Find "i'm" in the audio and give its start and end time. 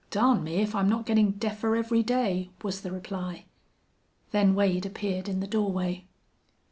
0.73-0.89